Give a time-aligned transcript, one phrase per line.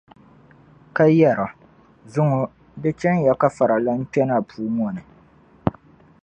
[0.95, 1.47] Ka yɛra,
[2.13, 2.41] zuŋɔ
[2.81, 5.01] di chɛn ya ka faralana kpe na puu ŋɔ ni.